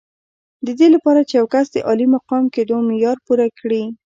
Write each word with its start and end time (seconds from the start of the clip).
د 0.65 0.67
دې 0.79 0.87
لپاره 0.95 1.21
چې 1.29 1.33
یو 1.39 1.47
کس 1.53 1.65
د 1.71 1.77
عالي 1.87 2.07
مقام 2.15 2.43
کېدو 2.55 2.75
معیار 2.87 3.17
پوره 3.25 3.47
کړي. 3.59 3.83